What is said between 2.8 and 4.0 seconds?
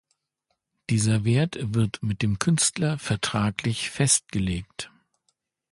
vertraglich